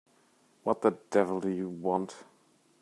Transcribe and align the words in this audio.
What 0.63 0.81
the 0.81 0.97
devil 1.11 1.39
do 1.41 1.49
you 1.49 1.69
want? 1.69 2.23